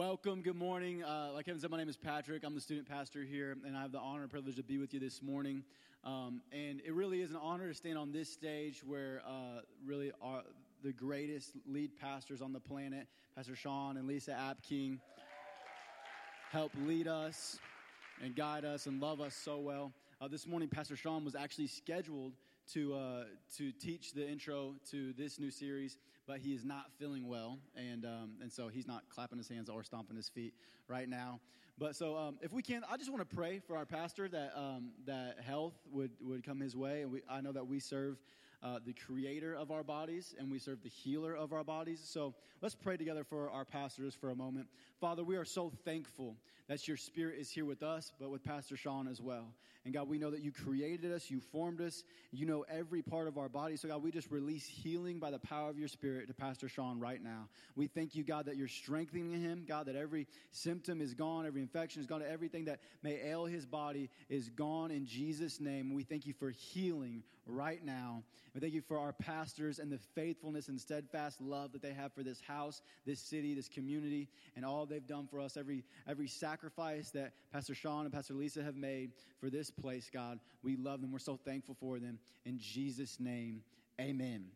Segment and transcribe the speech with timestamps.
[0.00, 0.40] welcome.
[0.40, 1.04] Good morning.
[1.04, 2.42] Uh, like Kevin said, my name is Patrick.
[2.42, 4.94] I'm the student pastor here, and I have the honor and privilege to be with
[4.94, 5.62] you this morning.
[6.04, 10.10] Um, and it really is an honor to stand on this stage where uh, really
[10.22, 10.40] are
[10.82, 15.00] the greatest lead pastors on the planet, Pastor Sean and Lisa Apking,
[16.50, 17.58] help lead us
[18.24, 19.92] and guide us and love us so well.
[20.18, 22.32] Uh, this morning, Pastor Sean was actually scheduled
[22.72, 23.24] to uh,
[23.58, 28.04] to teach the intro to this new series, but he is not feeling well, and
[28.04, 30.54] um, and so he's not clapping his hands or stomping his feet
[30.88, 31.40] right now.
[31.78, 34.52] But so um, if we can, I just want to pray for our pastor that
[34.56, 38.18] um, that health would would come his way, and we, I know that we serve
[38.62, 42.00] uh, the creator of our bodies and we serve the healer of our bodies.
[42.04, 44.66] So let's pray together for our pastors for a moment.
[45.00, 46.36] Father, we are so thankful
[46.68, 49.46] that your spirit is here with us, but with Pastor Sean as well.
[49.84, 53.28] And God, we know that you created us, you formed us, you know every part
[53.28, 53.76] of our body.
[53.76, 57.00] So God, we just release healing by the power of your spirit to Pastor Sean
[57.00, 57.48] right now.
[57.76, 61.62] We thank you, God, that you're strengthening him, God, that every symptom is gone, every
[61.62, 65.94] infection is gone, everything that may ail his body is gone in Jesus' name.
[65.94, 68.22] We thank you for healing right now.
[68.54, 72.12] We thank you for our pastors and the faithfulness and steadfast love that they have
[72.12, 75.56] for this house, this city, this community, and all they've done for us.
[75.56, 80.40] Every, every sacrifice that Pastor Sean and Pastor Lisa have made for this place, God,
[80.62, 81.12] we love them.
[81.12, 82.18] We're so thankful for them.
[82.44, 83.62] In Jesus' name,
[84.00, 84.46] amen.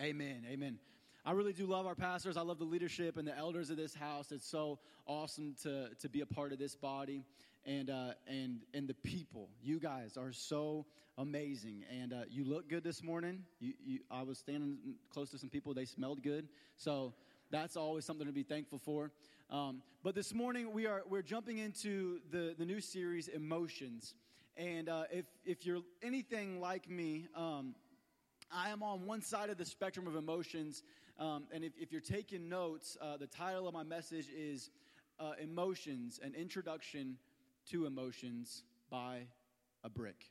[0.00, 0.44] Amen.
[0.48, 0.78] Amen.
[1.24, 2.36] I really do love our pastors.
[2.36, 4.32] I love the leadership and the elders of this house.
[4.32, 7.24] It's so awesome to, to be a part of this body
[7.66, 9.50] and uh, and and the people.
[9.62, 10.86] You guys are so
[11.18, 13.44] amazing, and uh, you look good this morning.
[13.60, 14.78] You, you, I was standing
[15.12, 16.48] close to some people; they smelled good.
[16.76, 17.12] So
[17.50, 19.10] that's always something to be thankful for.
[19.50, 24.14] Um, but this morning we are we're jumping into the the new series, emotions.
[24.58, 27.28] And uh, if if you're anything like me.
[27.34, 27.74] Um,
[28.50, 30.82] I am on one side of the spectrum of emotions.
[31.18, 34.70] Um, and if, if, you're taking notes, uh, the title of my message is
[35.20, 37.16] uh, Emotions An Introduction
[37.70, 39.26] to emotions by
[39.84, 40.30] a brick.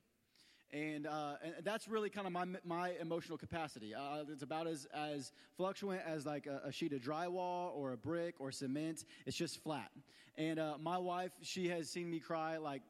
[0.73, 3.93] And, uh, and that's really kind of my, my emotional capacity.
[4.29, 8.35] It's about as, as fluctuant as like a, a, sheet of drywall or a brick
[8.39, 9.05] or cement.
[9.25, 9.91] It's just flat.
[10.37, 12.81] And uh, my wife, she has seen me cry like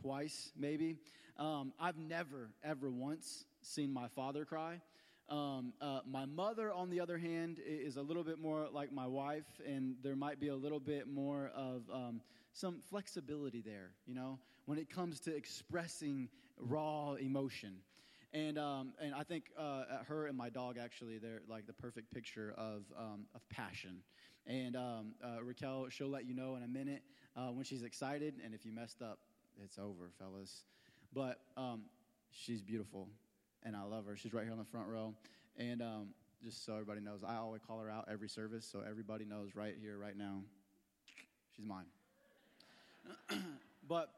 [0.00, 0.96] twice, maybe.
[1.38, 4.80] Um, I've never, ever once seen my father cry.
[5.28, 9.06] Um, uh, my mother, on the other hand, is a little bit more like my
[9.06, 12.20] wife, and there might be a little bit more of um,
[12.52, 16.28] some flexibility there, you know, when it comes to expressing
[16.58, 17.76] raw emotion.
[18.32, 22.12] And, um, and I think uh, her and my dog actually, they're like the perfect
[22.12, 24.02] picture of, um, of passion.
[24.46, 27.02] And um, uh, Raquel, she'll let you know in a minute
[27.36, 28.34] uh, when she's excited.
[28.44, 29.20] And if you messed up,
[29.62, 30.64] it's over, fellas.
[31.12, 31.82] But um,
[32.30, 33.08] she's beautiful,
[33.62, 34.16] and I love her.
[34.16, 35.14] She's right here on the front row.
[35.56, 36.08] And um,
[36.42, 39.74] just so everybody knows, I always call her out every service, so everybody knows right
[39.80, 40.42] here, right now,
[41.54, 41.86] she's mine.
[43.88, 44.10] but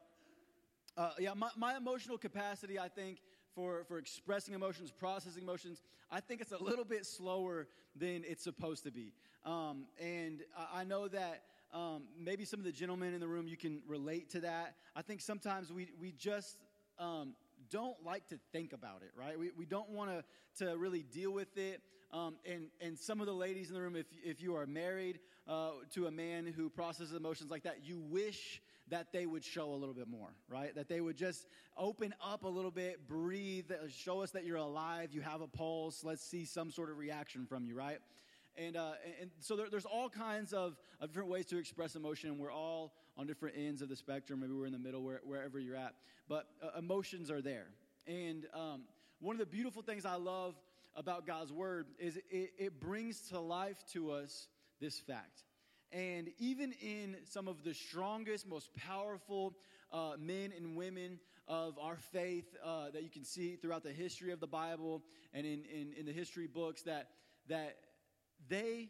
[0.97, 3.19] uh, yeah, my, my emotional capacity, I think,
[3.53, 5.81] for, for expressing emotions, processing emotions,
[6.11, 9.13] I think it's a little bit slower than it's supposed to be.
[9.45, 11.43] Um, and I, I know that
[11.73, 14.75] um, maybe some of the gentlemen in the room, you can relate to that.
[14.95, 16.57] I think sometimes we, we just
[16.99, 17.33] um,
[17.69, 19.37] don't like to think about it, right?
[19.37, 21.81] We, we don't want to, to really deal with it.
[22.13, 25.19] Um, and, and some of the ladies in the room, if, if you are married
[25.47, 29.71] uh, to a man who processes emotions like that, you wish that they would show
[29.71, 30.73] a little bit more, right?
[30.75, 31.45] That they would just
[31.77, 36.05] open up a little bit, breathe, show us that you're alive, you have a pulse,
[36.05, 37.97] let's see some sort of reaction from you, right?
[38.57, 42.37] And, uh, and so there, there's all kinds of, of different ways to express emotion,
[42.37, 44.39] we're all on different ends of the spectrum.
[44.39, 45.93] Maybe we're in the middle, where, wherever you're at.
[46.27, 47.67] But uh, emotions are there.
[48.07, 48.81] And um,
[49.19, 50.55] one of the beautiful things I love
[50.95, 54.47] about God's Word is it, it brings to life to us
[54.79, 55.43] this fact
[55.91, 59.55] and even in some of the strongest, most powerful
[59.91, 64.31] uh, men and women of our faith uh, that you can see throughout the history
[64.31, 65.01] of the Bible
[65.33, 67.09] and in, in, in the history books, that,
[67.47, 67.77] that
[68.49, 68.89] they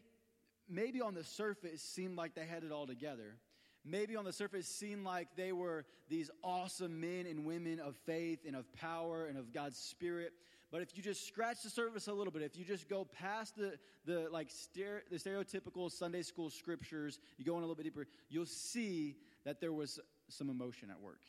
[0.68, 3.36] maybe on the surface seemed like they had it all together.
[3.84, 8.40] Maybe on the surface seemed like they were these awesome men and women of faith
[8.46, 10.32] and of power and of God's Spirit.
[10.70, 13.56] But if you just scratch the surface a little bit, if you just go past
[13.56, 17.84] the, the like stere- the stereotypical Sunday school scriptures, you go in a little bit
[17.84, 19.98] deeper, you'll see that there was
[20.28, 21.20] some emotion at work.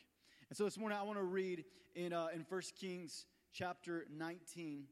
[0.50, 1.64] And so this morning I want to read
[1.94, 4.84] in, uh, in 1 Kings chapter 19.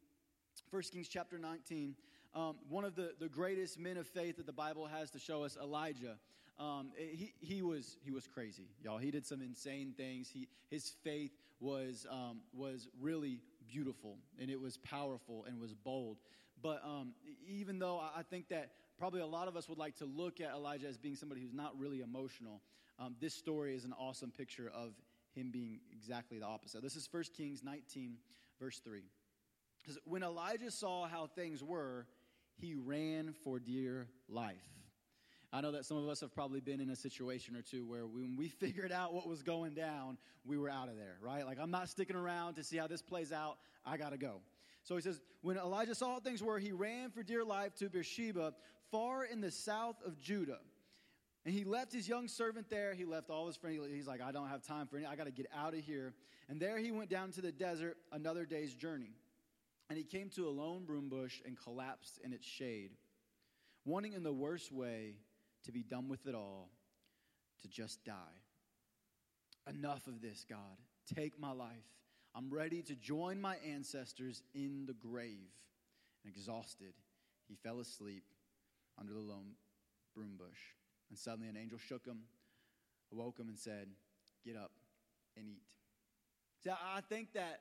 [0.71, 1.95] 1 Kings chapter 19.
[2.35, 5.45] Um, one of the, the greatest men of faith that the Bible has to show
[5.45, 6.17] us, Elijah.
[6.59, 8.99] Um, he, he, was, he was crazy, y'all.
[8.99, 10.29] He did some insane things.
[10.29, 11.31] He, his faith
[11.61, 13.41] was, um, was really
[13.71, 16.19] beautiful and it was powerful and was bold.
[16.61, 17.13] But um,
[17.47, 20.51] even though I think that probably a lot of us would like to look at
[20.53, 22.61] Elijah as being somebody who's not really emotional.
[22.99, 24.93] Um, this story is an awesome picture of
[25.35, 26.83] him being exactly the opposite.
[26.83, 28.17] This is 1 Kings 19,
[28.61, 29.03] verse 3.
[29.81, 32.07] Because when Elijah saw how things were,
[32.61, 34.57] he ran for dear life.
[35.53, 38.07] I know that some of us have probably been in a situation or two where
[38.07, 41.45] when we figured out what was going down, we were out of there, right?
[41.47, 43.59] Like, I'm not sticking around to see how this plays out.
[43.85, 44.41] I got to go.
[44.83, 47.89] So he says, when Elijah saw how things were, he ran for dear life to
[47.89, 48.55] Beersheba,
[48.91, 50.59] far in the south of Judah.
[51.45, 52.93] And he left his young servant there.
[52.95, 53.81] He left all his friends.
[53.91, 55.07] He's like, I don't have time for any.
[55.07, 56.15] I got to get out of here.
[56.49, 59.13] And there he went down to the desert, another day's journey.
[59.89, 62.91] And he came to a lone broom bush and collapsed in its shade,
[63.85, 65.15] wanting in the worst way
[65.65, 66.71] to be done with it all,
[67.63, 68.13] to just die.
[69.69, 70.59] Enough of this, God.
[71.15, 71.85] Take my life.
[72.35, 75.51] I'm ready to join my ancestors in the grave.
[76.25, 76.93] And exhausted,
[77.49, 78.25] he fell asleep
[78.99, 79.53] under the lone
[80.15, 80.59] broom bush.
[81.09, 82.21] And suddenly an angel shook him,
[83.13, 83.89] awoke him, and said,
[84.45, 84.73] Get up
[85.37, 85.63] and eat.
[86.63, 87.61] So I think that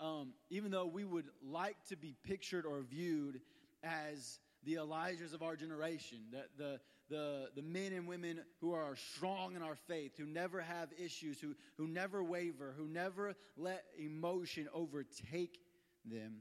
[0.00, 3.40] um, even though we would like to be pictured or viewed
[3.82, 8.96] as the Elijahs of our generation, the, the, the, the men and women who are
[8.96, 13.84] strong in our faith, who never have issues, who, who never waver, who never let
[13.98, 15.58] emotion overtake
[16.04, 16.38] them,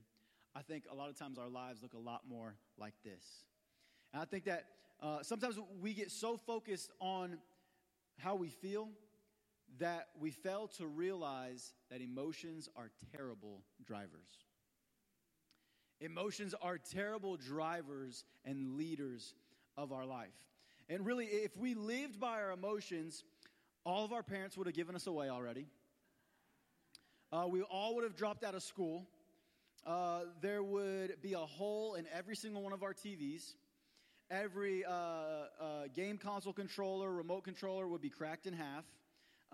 [0.55, 3.23] I think a lot of times our lives look a lot more like this.
[4.13, 4.65] And I think that
[5.01, 7.37] uh, sometimes we get so focused on
[8.17, 8.89] how we feel
[9.79, 14.45] that we fail to realize that emotions are terrible drivers.
[16.01, 19.33] Emotions are terrible drivers and leaders
[19.77, 20.33] of our life.
[20.89, 23.23] And really, if we lived by our emotions,
[23.85, 25.67] all of our parents would have given us away already.
[27.31, 29.07] Uh, we all would have dropped out of school.
[29.85, 33.53] Uh, there would be a hole in every single one of our TVs.
[34.31, 35.47] Every uh, uh,
[35.93, 38.85] game console controller, remote controller would be cracked in half.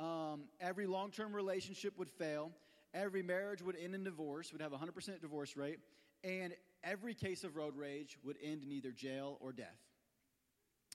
[0.02, 2.52] Um, every long term relationship would fail.
[2.94, 5.80] Every marriage would end in divorce, would have a 100% divorce rate.
[6.24, 6.54] And
[6.84, 9.78] every case of road rage would end in either jail or death.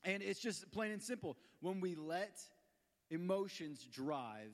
[0.04, 1.36] And it's just plain and simple.
[1.60, 2.38] When we let
[3.10, 4.52] emotions drive,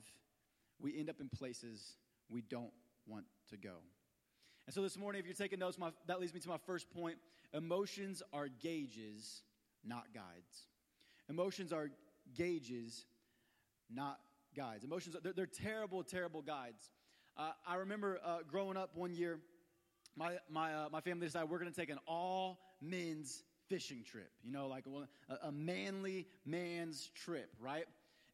[0.79, 1.97] we end up in places
[2.29, 2.71] we don't
[3.07, 3.77] want to go.
[4.67, 6.89] And so this morning, if you're taking notes, my, that leads me to my first
[6.91, 7.17] point.
[7.53, 9.41] Emotions are gauges,
[9.83, 10.67] not guides.
[11.27, 11.89] Emotions are
[12.35, 13.05] gauges,
[13.93, 14.19] not
[14.55, 14.83] guides.
[14.83, 16.89] Emotions, they're, they're terrible, terrible guides.
[17.37, 19.39] Uh, I remember uh, growing up one year,
[20.15, 24.29] my, my, uh, my family decided we're going to take an all men's fishing trip,
[24.43, 24.85] you know, like
[25.29, 27.85] a, a manly man's trip, right?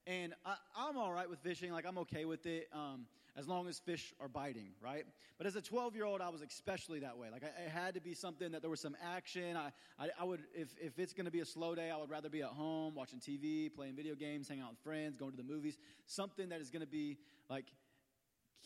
[0.10, 2.68] And I, am all right with fishing, like I'm okay with it.
[2.74, 3.06] Um,
[3.38, 5.06] as long as fish are biting, right?
[5.38, 7.28] But as a 12 year old, I was especially that way.
[7.32, 9.56] Like, I, it had to be something that there was some action.
[9.56, 9.70] I,
[10.00, 12.42] I, I would, if, if it's to be a slow day, I would rather be
[12.42, 15.78] at home watching TV, playing video games, hanging out with friends, going to the movies.
[16.08, 17.66] Something that is to be like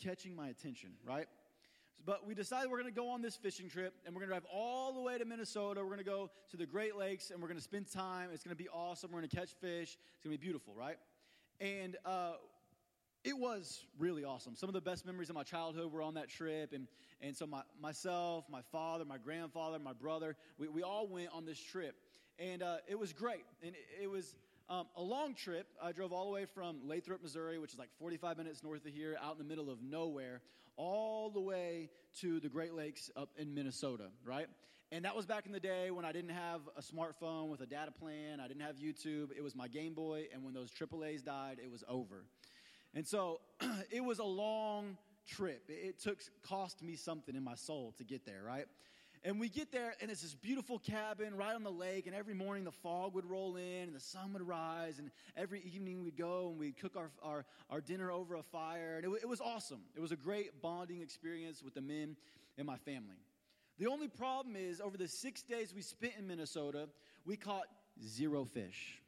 [0.02, 1.26] catching my attention, right?
[2.06, 4.40] But we decided we're going to go on this fishing trip and we're going to
[4.40, 5.80] drive all the way to Minnesota.
[5.80, 8.30] We're going to go to the Great Lakes and we're going to spend time.
[8.32, 9.10] It's going to be awesome.
[9.12, 9.98] We're going to catch fish.
[10.14, 10.96] It's going to be beautiful, right?
[11.60, 12.32] And uh,
[13.24, 14.54] it was really awesome.
[14.56, 16.72] Some of the best memories of my childhood were on that trip.
[16.72, 16.86] And,
[17.20, 21.44] and so, my, myself, my father, my grandfather, my brother, we, we all went on
[21.46, 21.94] this trip.
[22.38, 23.44] And uh, it was great.
[23.62, 24.34] And it, it was
[24.68, 25.66] um, a long trip.
[25.82, 28.92] I drove all the way from Lathrop, Missouri, which is like 45 minutes north of
[28.92, 30.40] here, out in the middle of nowhere,
[30.76, 31.90] all the way
[32.20, 34.48] to the Great Lakes up in Minnesota, right?
[34.92, 37.66] And that was back in the day when I didn't have a smartphone with a
[37.66, 38.38] data plan.
[38.38, 39.30] I didn't have YouTube.
[39.36, 40.26] It was my Game Boy.
[40.32, 42.24] And when those AAA's died, it was over.
[42.94, 43.40] And so
[43.90, 45.64] it was a long trip.
[45.68, 48.66] It took cost me something in my soul to get there, right?
[49.26, 52.06] And we get there, and it's this beautiful cabin right on the lake.
[52.06, 54.98] And every morning the fog would roll in, and the sun would rise.
[54.98, 58.96] And every evening we'd go and we'd cook our, our, our dinner over a fire.
[58.96, 59.80] And it, it was awesome.
[59.96, 62.16] It was a great bonding experience with the men
[62.58, 63.16] in my family.
[63.78, 66.88] The only problem is, over the six days we spent in Minnesota,
[67.24, 67.66] we caught
[68.06, 69.00] zero fish.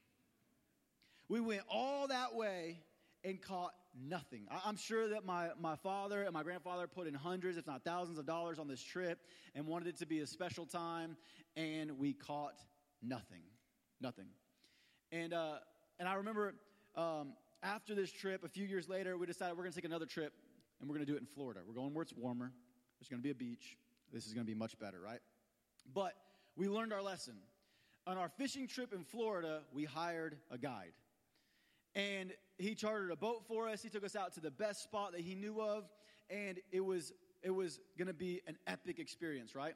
[1.29, 2.81] We went all that way
[3.25, 3.73] and caught
[4.09, 4.47] nothing.
[4.65, 8.19] I'm sure that my, my father and my grandfather put in hundreds, if not thousands
[8.19, 9.19] of dollars on this trip
[9.55, 11.17] and wanted it to be a special time,
[11.57, 12.55] and we caught
[13.03, 13.43] nothing.
[14.01, 14.27] Nothing.
[15.13, 15.57] And, uh,
[15.99, 16.55] and I remember
[16.95, 17.33] um,
[17.63, 20.33] after this trip, a few years later, we decided we're going to take another trip
[20.81, 21.61] and we're going to do it in Florida.
[21.67, 22.53] We're going where it's warmer,
[23.01, 23.77] there's going to be a beach.
[24.13, 25.21] This is going to be much better, right?
[25.93, 26.15] But
[26.57, 27.35] we learned our lesson.
[28.07, 30.93] On our fishing trip in Florida, we hired a guide.
[31.95, 33.83] And he chartered a boat for us.
[33.83, 35.89] He took us out to the best spot that he knew of,
[36.31, 39.75] and it was it was going to be an epic experience, right?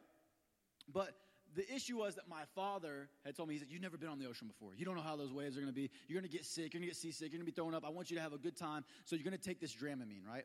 [0.92, 1.14] But
[1.54, 4.18] the issue was that my father had told me, he said, You've never been on
[4.18, 4.74] the ocean before.
[4.76, 5.90] You don't know how those waves are going to be.
[6.08, 6.72] You're going to get sick.
[6.72, 7.32] You're going to get seasick.
[7.32, 7.84] You're going to be thrown up.
[7.84, 8.84] I want you to have a good time.
[9.04, 10.44] So you're going to take this Dramamine, right?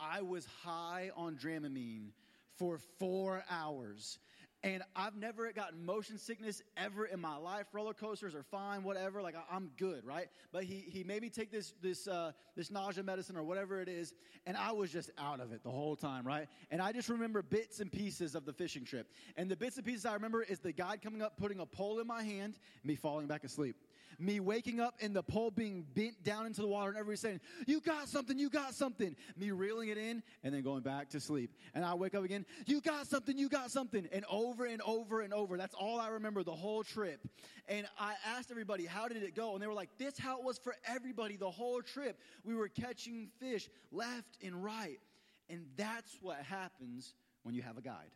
[0.00, 2.10] I was high on Dramamine
[2.58, 4.18] for four hours.
[4.64, 7.66] And I've never gotten motion sickness ever in my life.
[7.72, 9.20] Roller coasters are fine, whatever.
[9.20, 10.28] Like I, am good, right?
[10.52, 13.88] But he he made me take this this uh, this nausea medicine or whatever it
[13.88, 14.14] is,
[14.46, 16.46] and I was just out of it the whole time, right?
[16.70, 19.08] And I just remember bits and pieces of the fishing trip.
[19.36, 21.98] And the bits and pieces I remember is the guide coming up, putting a pole
[21.98, 22.54] in my hand,
[22.84, 23.76] me falling back asleep
[24.18, 27.40] me waking up and the pole being bent down into the water and everybody saying,
[27.66, 29.16] You got something, you got something.
[29.36, 31.50] Me reeling it in and then going back to sleep.
[31.74, 34.08] And I wake up again, You got something, you got something.
[34.12, 35.56] And over and over and over.
[35.56, 37.26] That's all I remember the whole trip.
[37.68, 39.54] And I asked everybody, How did it go?
[39.54, 42.18] And they were like, This how it was for everybody the whole trip.
[42.44, 45.00] We were catching fish left and right.
[45.48, 48.10] And that's what happens when you have a guide.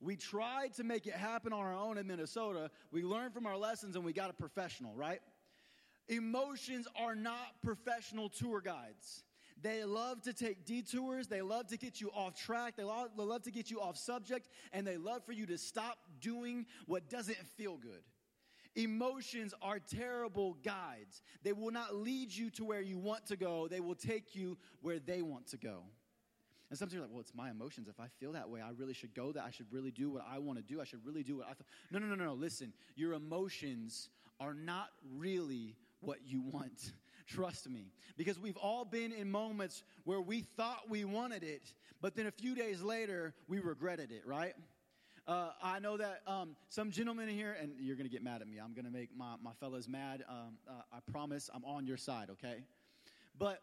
[0.00, 2.70] We tried to make it happen on our own in Minnesota.
[2.90, 5.20] We learned from our lessons and we got a professional, right?
[6.08, 9.24] Emotions are not professional tour guides.
[9.66, 11.26] They love to take detours.
[11.26, 12.76] They love to get you off track.
[12.76, 14.48] They love, they love to get you off subject.
[14.72, 18.02] And they love for you to stop doing what doesn't feel good.
[18.76, 21.20] Emotions are terrible guides.
[21.42, 24.56] They will not lead you to where you want to go, they will take you
[24.82, 25.82] where they want to go.
[26.70, 27.88] And sometimes you're like, well, it's my emotions.
[27.88, 29.42] If I feel that way, I really should go that.
[29.42, 30.80] I should really do what I want to do.
[30.80, 31.66] I should really do what I thought.
[31.90, 32.34] No, no, no, no, no.
[32.34, 36.92] Listen, your emotions are not really what you want.
[37.26, 37.92] Trust me.
[38.16, 42.30] Because we've all been in moments where we thought we wanted it, but then a
[42.30, 44.54] few days later, we regretted it, right?
[45.26, 48.48] Uh, I know that um, some gentlemen here, and you're going to get mad at
[48.48, 48.58] me.
[48.58, 50.24] I'm going to make my, my fellas mad.
[50.28, 52.62] Um, uh, I promise I'm on your side, okay?
[53.36, 53.58] But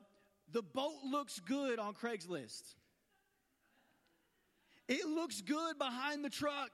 [0.51, 2.75] the boat looks good on Craigslist.
[4.89, 6.71] It looks good behind the truck.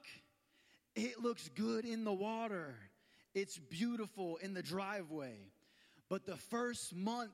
[0.96, 2.74] It looks good in the water.
[3.32, 5.36] It's beautiful in the driveway.
[6.10, 7.30] But the first month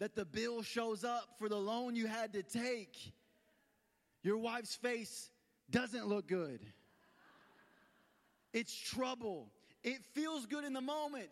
[0.00, 2.96] that the bill shows up for the loan you had to take,
[4.22, 5.30] your wife's face
[5.70, 6.60] doesn't look good.
[8.54, 9.52] It's trouble.
[9.84, 11.28] It feels good in the moment,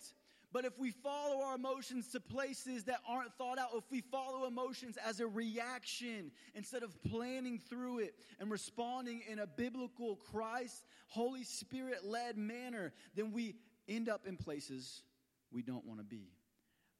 [0.53, 4.47] but if we follow our emotions to places that aren't thought out, if we follow
[4.47, 10.85] emotions as a reaction instead of planning through it and responding in a biblical Christ,
[11.09, 13.55] Holy Spirit led manner, then we
[13.89, 15.03] end up in places
[15.51, 16.29] we don't want to be.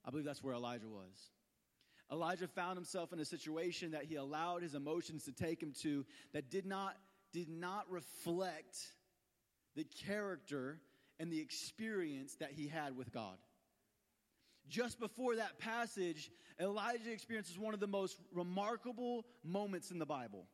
[0.05, 1.31] I believe that's where Elijah was.
[2.11, 6.05] Elijah found himself in a situation that he allowed his emotions to take him to
[6.33, 6.95] that did not,
[7.33, 8.77] did not reflect
[9.75, 10.79] the character
[11.19, 13.37] and the experience that he had with God.
[14.67, 20.45] Just before that passage, Elijah experiences one of the most remarkable moments in the Bible.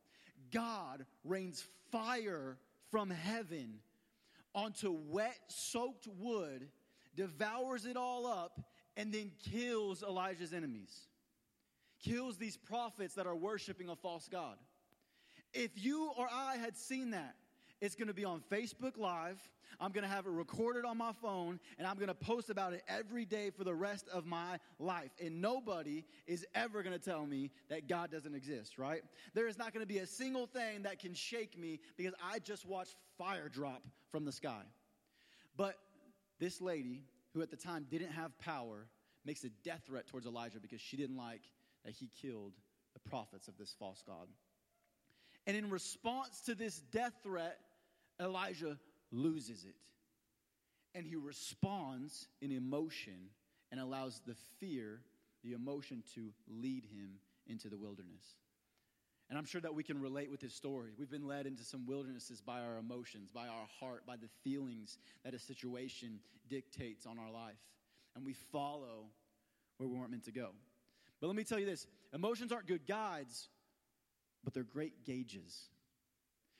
[0.51, 2.57] God rains fire
[2.89, 3.79] from heaven
[4.53, 6.67] onto wet, soaked wood,
[7.15, 8.59] devours it all up,
[8.97, 10.95] and then kills Elijah's enemies.
[12.03, 14.57] Kills these prophets that are worshiping a false God.
[15.53, 17.35] If you or I had seen that,
[17.81, 19.39] it's to be on Facebook Live.
[19.79, 23.25] I'm to have it recorded on my phone and I'm to post about it every
[23.25, 25.09] day for the rest of my life.
[25.19, 29.01] And nobody is ever to tell me that God doesn't exist, right?
[29.33, 32.67] There is not to be a single thing that can shake me because I just
[32.67, 33.81] watched fire drop
[34.11, 34.61] from the sky.
[35.57, 35.75] But
[36.39, 38.87] this lady, who at the time didn't have power,
[39.25, 41.41] makes a death threat towards Elijah because she didn't like
[41.85, 42.53] that he killed
[42.93, 44.27] the prophets of this false God.
[45.47, 47.57] And in response to this death threat,
[48.19, 48.77] Elijah
[49.11, 49.75] loses it.
[50.93, 53.29] And he responds in emotion
[53.71, 54.99] and allows the fear,
[55.43, 57.11] the emotion to lead him
[57.47, 58.35] into the wilderness.
[59.31, 60.91] And I'm sure that we can relate with his story.
[60.99, 64.97] We've been led into some wildernesses by our emotions, by our heart, by the feelings
[65.23, 66.19] that a situation
[66.49, 67.55] dictates on our life.
[68.13, 69.05] And we follow
[69.77, 70.49] where we weren't meant to go.
[71.21, 73.47] But let me tell you this emotions aren't good guides,
[74.43, 75.69] but they're great gauges.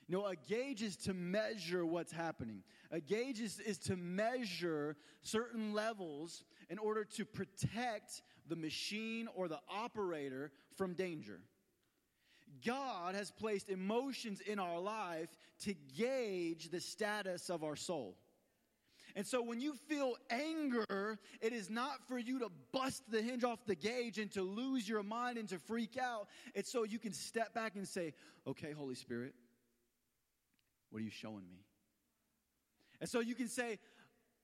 [0.07, 2.63] You know, a gauge is to measure what's happening.
[2.89, 9.49] A gauge is, is to measure certain levels in order to protect the machine or
[9.49, 11.41] the operator from danger.
[12.65, 15.29] God has placed emotions in our life
[15.61, 18.17] to gauge the status of our soul.
[19.15, 23.43] And so when you feel anger, it is not for you to bust the hinge
[23.43, 26.27] off the gauge and to lose your mind and to freak out.
[26.55, 28.13] It's so you can step back and say,
[28.47, 29.33] okay, Holy Spirit,
[30.89, 31.65] what are you showing me?
[33.01, 33.79] And so you can say,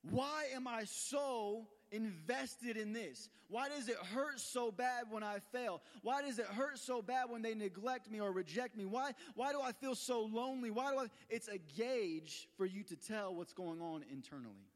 [0.01, 3.29] Why am I so invested in this?
[3.50, 5.82] Why does it hurt so bad when I fail?
[6.01, 8.86] Why does it hurt so bad when they neglect me or reject me?
[8.86, 10.70] Why, why do I feel so lonely?
[10.70, 11.06] Why do I?
[11.29, 14.72] It's a gauge for you to tell what's going on internally.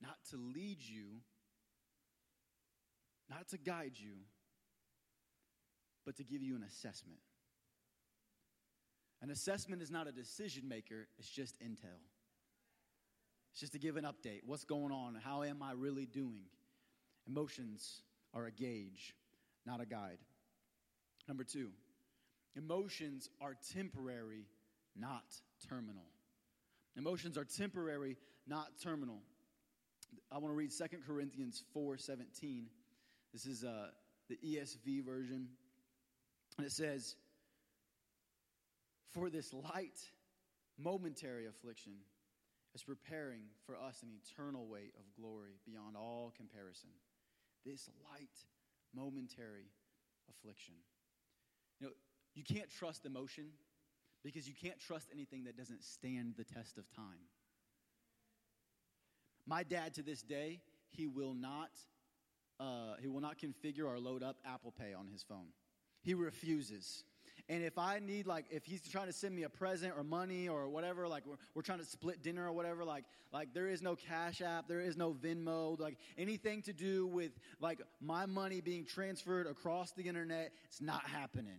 [0.00, 1.20] Not to lead you,
[3.28, 4.14] not to guide you,
[6.04, 7.18] but to give you an assessment.
[9.22, 12.00] An assessment is not a decision maker, it's just intel.
[13.52, 14.40] It's just to give an update.
[14.44, 15.16] What's going on?
[15.22, 16.44] How am I really doing?
[17.28, 18.02] Emotions
[18.32, 19.14] are a gauge,
[19.66, 20.18] not a guide.
[21.28, 21.70] Number two,
[22.56, 24.46] emotions are temporary,
[24.96, 25.24] not
[25.68, 26.06] terminal.
[26.96, 28.16] Emotions are temporary,
[28.46, 29.20] not terminal.
[30.32, 32.66] I want to read 2 Corinthians 4:17.
[33.32, 33.88] This is uh,
[34.28, 35.48] the ESV version.
[36.56, 37.16] And it says,
[39.12, 40.00] For this light,
[40.78, 41.92] momentary affliction
[42.74, 46.90] is preparing for us an eternal weight of glory beyond all comparison.
[47.64, 48.30] This light,
[48.94, 49.70] momentary
[50.28, 50.74] affliction.
[51.80, 51.92] You know,
[52.34, 53.46] you can't trust emotion
[54.22, 57.28] because you can't trust anything that doesn't stand the test of time.
[59.46, 60.60] My dad, to this day,
[60.90, 61.70] he will not,
[62.60, 65.48] uh, he will not configure or load up Apple Pay on his phone.
[66.02, 67.04] He refuses.
[67.50, 70.48] And if I need, like, if he's trying to send me a present or money
[70.48, 73.02] or whatever, like we're, we're trying to split dinner or whatever, like,
[73.32, 77.32] like there is no Cash App, there is no Venmo, like anything to do with
[77.58, 81.58] like my money being transferred across the internet, it's not happening.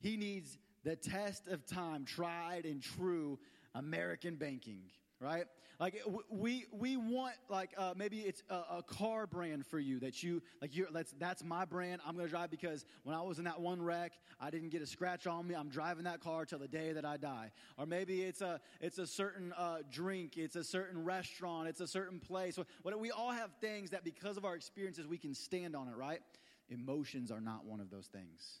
[0.00, 3.38] He needs the test of time, tried and true
[3.74, 4.82] American banking
[5.22, 5.46] right?
[5.78, 10.22] Like we we want like uh, maybe it's a, a, car brand for you that
[10.22, 12.02] you like you that's that's my brand.
[12.06, 14.86] I'm gonna drive because when I was in that one wreck, I didn't get a
[14.86, 15.54] scratch on me.
[15.54, 17.50] I'm driving that car till the day that I die.
[17.78, 21.88] Or maybe it's a it's a certain uh, drink, it's a certain restaurant, it's a
[21.88, 22.58] certain place.
[22.82, 25.96] What we all have things that because of our experiences we can stand on it,
[25.96, 26.20] right?
[26.68, 28.60] Emotions are not one of those things.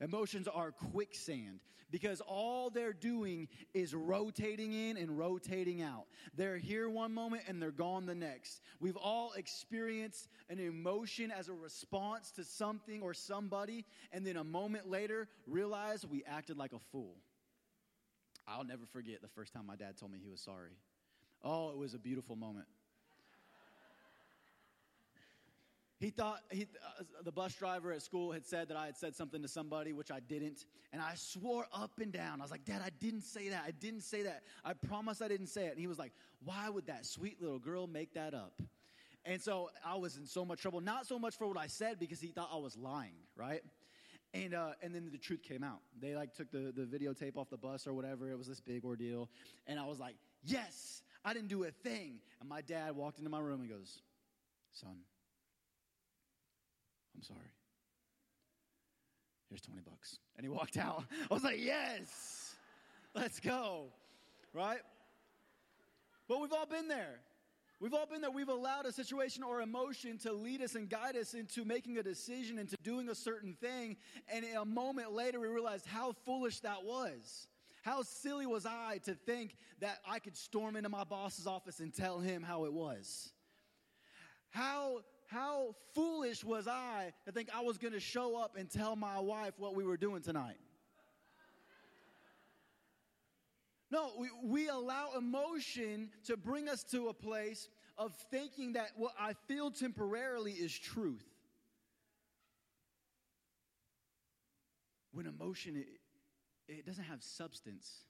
[0.00, 6.04] Emotions are quicksand because all they're doing is rotating in and rotating out.
[6.36, 8.60] They're here one moment and they're gone the next.
[8.80, 14.44] We've all experienced an emotion as a response to something or somebody, and then a
[14.44, 17.16] moment later realize we acted like a fool.
[18.46, 20.72] I'll never forget the first time my dad told me he was sorry.
[21.42, 22.66] Oh, it was a beautiful moment.
[25.98, 29.16] He thought he, uh, the bus driver at school had said that I had said
[29.16, 30.64] something to somebody, which I didn't.
[30.92, 32.40] And I swore up and down.
[32.40, 33.64] I was like, Dad, I didn't say that.
[33.66, 34.42] I didn't say that.
[34.64, 35.72] I promise I didn't say it.
[35.72, 36.12] And he was like,
[36.44, 38.62] Why would that sweet little girl make that up?
[39.24, 40.80] And so I was in so much trouble.
[40.80, 43.62] Not so much for what I said because he thought I was lying, right?
[44.34, 45.80] And, uh, and then the truth came out.
[46.00, 48.30] They like took the, the videotape off the bus or whatever.
[48.30, 49.28] It was this big ordeal.
[49.66, 52.20] And I was like, Yes, I didn't do a thing.
[52.38, 54.00] And my dad walked into my room and goes,
[54.70, 54.98] Son,
[57.18, 57.50] I'm sorry.
[59.48, 60.18] Here's 20 bucks.
[60.36, 61.02] And he walked out.
[61.30, 62.54] I was like, yes,
[63.12, 63.86] let's go.
[64.54, 64.78] Right?
[66.28, 67.18] But we've all been there.
[67.80, 68.30] We've all been there.
[68.30, 72.04] We've allowed a situation or emotion to lead us and guide us into making a
[72.04, 73.96] decision, into doing a certain thing.
[74.32, 77.48] And a moment later, we realized how foolish that was.
[77.82, 81.92] How silly was I to think that I could storm into my boss's office and
[81.92, 83.32] tell him how it was?
[84.50, 88.96] How how foolish was I to think I was going to show up and tell
[88.96, 90.56] my wife what we were doing tonight?
[93.90, 99.12] No, we, we allow emotion to bring us to a place of thinking that what
[99.18, 101.24] I feel temporarily is truth.
[105.12, 108.04] When emotion, it, it doesn't have substance.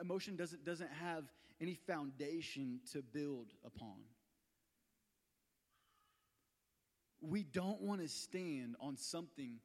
[0.00, 1.24] Emotion doesn't, doesn't have
[1.60, 3.96] any foundation to build upon
[7.22, 9.58] we don't want to stand on something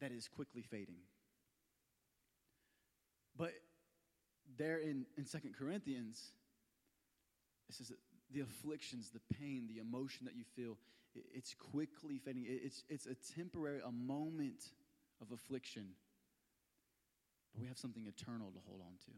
[0.00, 1.00] that is quickly fading.
[3.36, 3.52] But
[4.56, 6.32] there in, in 2 Corinthians,
[7.68, 7.98] it says that
[8.32, 10.78] the afflictions, the pain, the emotion that you feel,
[11.14, 12.44] it, it's quickly fading.
[12.46, 14.62] It, it's, it's a temporary, a moment
[15.20, 15.86] of affliction.
[17.52, 19.12] But we have something eternal to hold on to.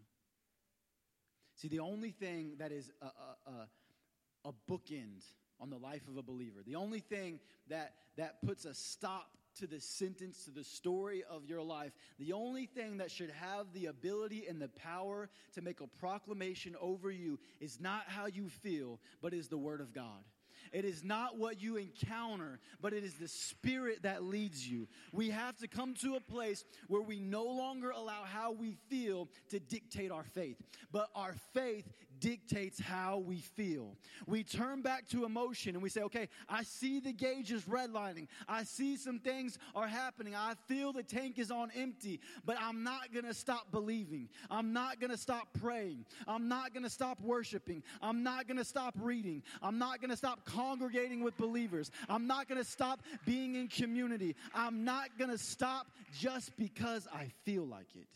[1.57, 5.25] See, the only thing that is a, a, a, a bookend
[5.61, 6.61] on the life of a believer.
[6.66, 11.44] The only thing that, that puts a stop to the sentence, to the story of
[11.44, 15.81] your life, the only thing that should have the ability and the power to make
[15.81, 20.25] a proclamation over you is not how you feel, but is the Word of God.
[20.72, 24.88] It is not what you encounter, but it is the Spirit that leads you.
[25.12, 29.28] We have to come to a place where we no longer allow how we feel
[29.50, 30.56] to dictate our faith,
[30.92, 31.87] but our faith
[32.20, 33.96] dictates how we feel.
[34.26, 38.28] We turn back to emotion and we say, okay, I see the gauge is redlining.
[38.48, 40.35] I see some things are happening.
[40.37, 44.28] I feel the tank is on empty, but I'm not going to stop believing.
[44.50, 46.04] I'm not going to stop praying.
[46.28, 47.83] I'm not going to stop worshiping.
[48.02, 49.42] I'm not going to stop reading.
[49.62, 51.90] I'm not going to stop congregating with believers.
[52.09, 54.37] I'm not going to stop being in community.
[54.55, 55.87] I'm not going to stop
[56.18, 58.09] just because I feel like it.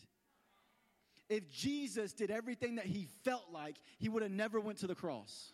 [1.27, 4.93] If Jesus did everything that he felt like, he would have never went to the
[4.93, 5.53] cross.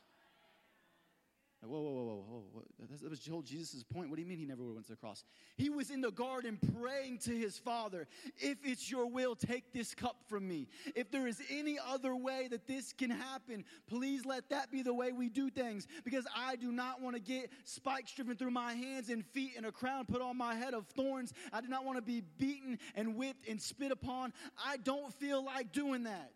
[1.64, 2.88] Whoa, whoa, whoa, whoa, whoa.
[2.90, 4.10] That was Jesus' point.
[4.10, 5.24] What do you mean he never went to the cross?
[5.58, 9.94] He was in the garden praying to his Father, if it's your will, take this
[9.94, 10.68] cup from me.
[10.96, 14.94] If there is any other way that this can happen, please let that be the
[14.94, 15.88] way we do things.
[16.04, 19.68] Because I do not want to get spikes driven through my hands and feet and
[19.68, 21.32] a crown put on my head of thorns.
[21.54, 24.34] I do not want to be beaten and whipped and spit upon.
[24.66, 26.34] I don't feel like doing that.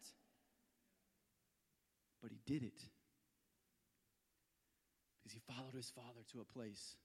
[2.22, 2.80] But he did it
[5.48, 6.96] followed his father to a place.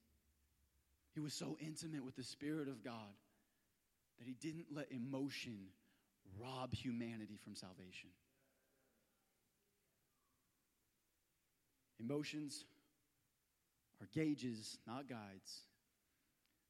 [1.15, 3.15] He was so intimate with the Spirit of God
[4.19, 5.69] that he didn't let emotion
[6.41, 8.11] rob humanity from salvation.
[11.99, 12.65] Emotions
[14.01, 15.63] are gauges, not guides.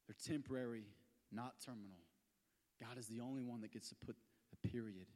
[0.07, 0.85] They're temporary,
[1.31, 1.99] not terminal.
[2.81, 4.17] God is the only one that gets to put
[4.53, 5.07] a period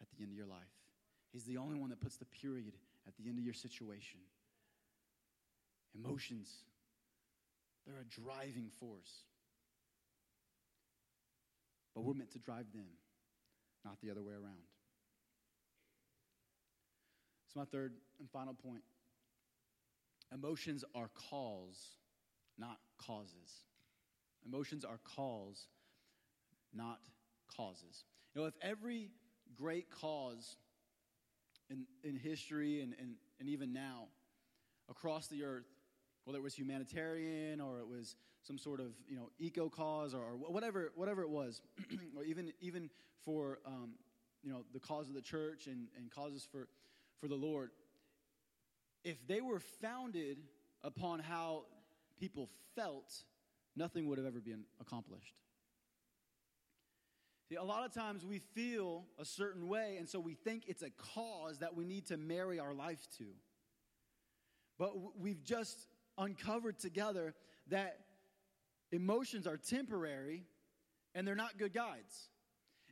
[0.00, 0.72] at the end of your life.
[1.32, 2.72] He's the only one that puts the period
[3.06, 4.20] at the end of your situation.
[5.94, 6.50] Emotions,
[7.86, 9.22] they're a driving force.
[11.94, 12.86] But we're meant to drive them,
[13.84, 14.64] not the other way around.
[17.52, 18.82] So, my third and final point
[20.32, 21.78] emotions are calls,
[22.58, 23.62] not causes.
[24.44, 25.68] Emotions are calls,
[26.72, 26.98] not
[27.56, 28.04] causes.
[28.34, 29.10] You know, if every
[29.54, 30.56] great cause
[31.70, 34.08] in, in history and, and, and even now
[34.88, 35.66] across the earth
[36.24, 40.20] whether it was humanitarian or it was some sort of you know eco cause or,
[40.20, 41.60] or whatever whatever it was,
[42.16, 42.90] or even even
[43.24, 43.92] for um,
[44.42, 46.68] you know the cause of the church and, and causes for
[47.20, 47.70] for the Lord.
[49.04, 50.38] If they were founded
[50.82, 51.64] upon how
[52.18, 53.12] people felt,
[53.76, 55.34] nothing would have ever been accomplished.
[57.48, 60.82] See, a lot of times we feel a certain way, and so we think it's
[60.82, 63.24] a cause that we need to marry our life to.
[64.78, 65.86] But we've just
[66.18, 67.34] uncovered together
[67.68, 67.98] that
[68.92, 70.44] emotions are temporary
[71.14, 72.28] and they're not good guides.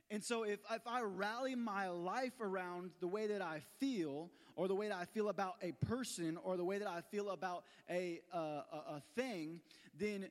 [0.09, 4.67] And so, if, if I rally my life around the way that I feel, or
[4.67, 7.63] the way that I feel about a person, or the way that I feel about
[7.89, 9.61] a, uh, a, a thing,
[9.97, 10.27] then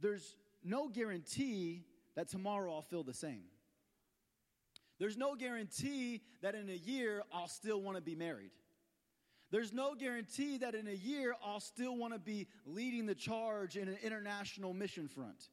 [0.00, 3.42] there's no guarantee that tomorrow I'll feel the same.
[4.98, 8.50] There's no guarantee that in a year I'll still want to be married.
[9.50, 13.76] There's no guarantee that in a year I'll still want to be leading the charge
[13.76, 15.48] in an international mission front.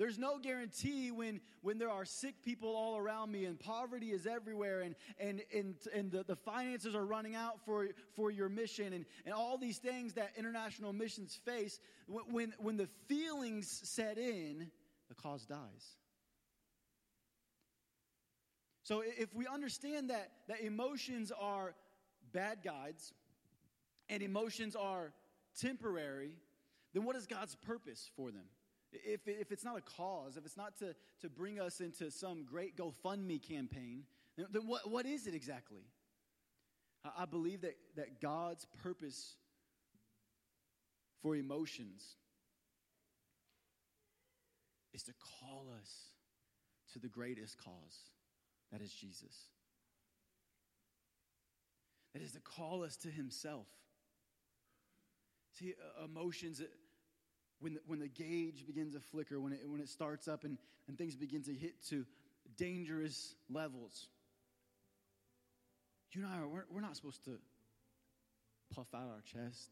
[0.00, 4.26] There's no guarantee when, when there are sick people all around me and poverty is
[4.26, 8.94] everywhere and, and, and, and the, the finances are running out for, for your mission
[8.94, 11.78] and, and all these things that international missions face.
[12.08, 14.70] When, when the feelings set in,
[15.10, 15.96] the cause dies.
[18.84, 21.74] So if we understand that, that emotions are
[22.32, 23.12] bad guides,
[24.10, 25.12] and emotions are
[25.58, 26.32] temporary,
[26.92, 28.44] then what is God's purpose for them?
[28.92, 32.44] If, if it's not a cause, if it's not to, to bring us into some
[32.44, 34.02] great GoFundMe campaign,
[34.36, 35.84] then, what, what is it exactly?
[37.04, 39.36] I, I believe that, that God's purpose
[41.22, 42.16] for emotions
[44.92, 45.90] is to call us
[46.92, 48.10] to the greatest cause
[48.72, 49.50] that is Jesus.
[52.12, 53.66] That is to call us to Himself.
[55.58, 56.62] See, uh, emotions,
[57.60, 60.58] when the, when the gauge begins to flicker, when it, when it starts up and,
[60.88, 62.06] and things begin to hit to
[62.56, 64.08] dangerous levels,
[66.12, 67.38] you and I, are, we're, we're not supposed to
[68.74, 69.70] puff out our chest.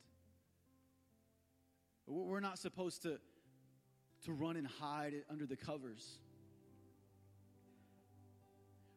[2.07, 3.19] We're not supposed to,
[4.25, 6.19] to run and hide under the covers.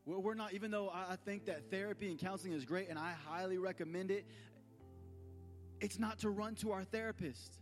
[0.06, 3.58] We're not, even though I think that therapy and counseling is great and I highly
[3.58, 4.26] recommend it,
[5.82, 7.58] it's not to run to our therapist.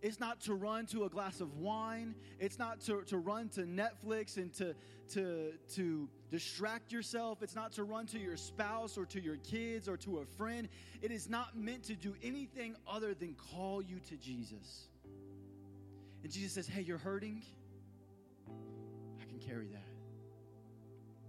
[0.00, 2.16] It's not to run to a glass of wine.
[2.40, 4.74] It's not to, to run to Netflix and to,
[5.12, 7.40] to, to distract yourself.
[7.40, 10.68] It's not to run to your spouse or to your kids or to a friend.
[11.02, 14.88] It is not meant to do anything other than call you to Jesus.
[16.24, 17.42] And Jesus says, Hey, you're hurting?
[19.20, 19.78] I can carry that.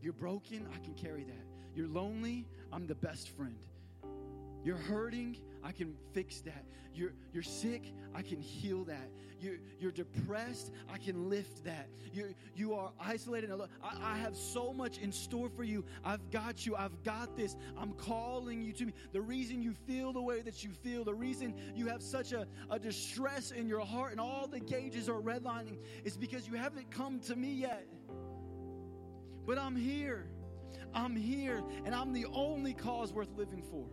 [0.02, 1.46] You're broken, I can carry that.
[1.76, 3.56] You're lonely, I'm the best friend.
[4.64, 6.66] You're hurting, I can fix that.
[6.96, 9.10] You're, you're sick, I can heal that.
[9.42, 11.90] You're, you're depressed, I can lift that.
[12.14, 13.52] You're, you are isolated.
[13.52, 15.84] I, I have so much in store for you.
[16.06, 17.58] I've got you, I've got this.
[17.78, 18.94] I'm calling you to me.
[19.12, 22.48] The reason you feel the way that you feel, the reason you have such a,
[22.70, 26.90] a distress in your heart and all the gauges are redlining is because you haven't
[26.90, 27.86] come to me yet.
[29.46, 30.28] But I'm here.
[30.96, 33.86] I'm here, and I'm the only cause worth living for.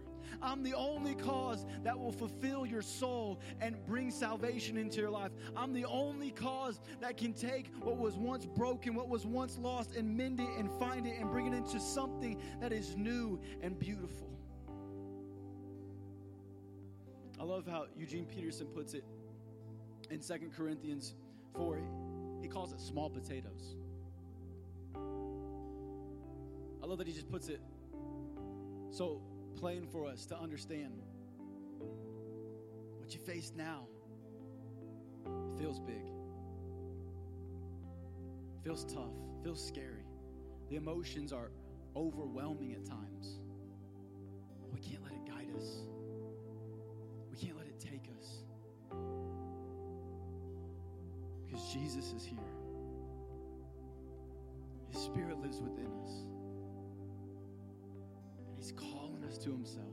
[0.43, 5.33] I'm the only cause that will fulfill your soul and bring salvation into your life.
[5.57, 9.97] I'm the only cause that can take what was once broken, what was once lost,
[9.97, 13.79] and mend it and find it and bring it into something that is new and
[13.79, 14.29] beautiful.
[17.39, 19.05] I love how Eugene Peterson puts it
[20.11, 21.15] in Second Corinthians
[21.57, 21.79] 4.
[22.43, 23.77] He calls it small potatoes.
[26.83, 27.61] I love that he just puts it
[28.91, 29.23] so
[29.61, 31.03] plain for us to understand.
[32.99, 33.87] What you face now
[35.59, 36.03] feels big,
[38.65, 39.13] feels tough,
[39.45, 40.07] feels scary.
[40.71, 41.51] The emotions are
[41.95, 43.41] overwhelming at times.
[44.73, 45.81] We can't let it guide us.
[47.31, 48.45] We can't let it take us.
[51.47, 52.39] Because Jesus is here.
[54.91, 56.30] His Spirit lives within us.
[59.41, 59.87] To Himself.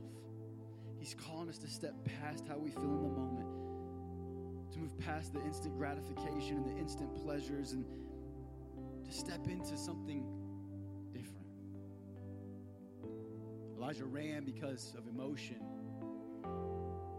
[0.99, 5.33] He's calling us to step past how we feel in the moment, to move past
[5.33, 7.86] the instant gratification and the instant pleasures, and
[9.05, 10.25] to step into something
[11.13, 11.47] different.
[13.77, 15.63] Elijah ran because of emotion,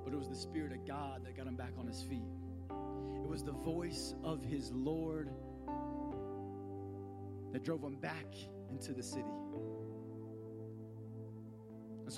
[0.05, 2.29] but it was the Spirit of God that got him back on his feet.
[2.71, 5.31] It was the voice of his Lord
[7.53, 8.27] that drove him back
[8.71, 9.25] into the city.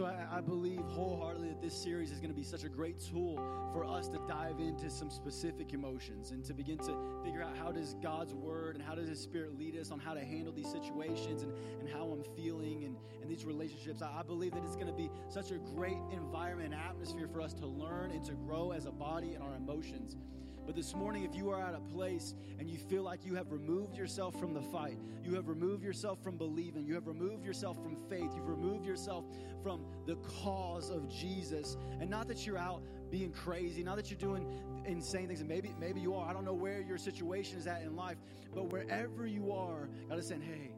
[0.01, 2.99] So I, I, believe wholeheartedly that this series is going to be such a great
[2.99, 3.37] tool
[3.71, 7.71] for us to dive into some specific emotions and to begin to figure out how
[7.71, 10.73] does God's word and how does his spirit lead us on how to handle these
[10.73, 14.01] situations and, and how I'm feeling and, and these relationships.
[14.01, 17.43] I, I believe that it's going to be such a great environment and atmosphere for
[17.43, 20.17] us to learn and to grow as a body and our emotions.
[20.67, 23.51] But this morning, if you are at a place and you feel like you have
[23.51, 27.83] removed yourself from the fight, you have removed yourself from believing, you have removed yourself
[27.83, 29.25] from faith, you've removed yourself
[29.63, 34.19] from the cause of Jesus, and not that you're out being crazy, not that you're
[34.19, 34.47] doing
[34.87, 36.29] insane things, and maybe maybe you are.
[36.29, 38.19] I don't know where your situation is at in life,
[38.55, 40.73] but wherever you are, God is saying, "Hey,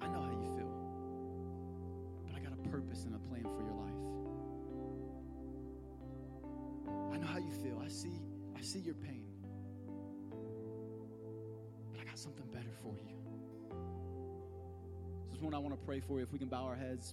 [0.00, 0.70] I know how you feel,
[2.26, 3.94] but I got a purpose and a plan for your life.
[7.14, 7.78] I know how you feel.
[7.82, 8.20] I see."
[8.56, 9.22] I see your pain.
[11.92, 13.14] But I got something better for you.
[15.28, 16.24] This is one I want to pray for you.
[16.24, 17.12] If we can bow our heads.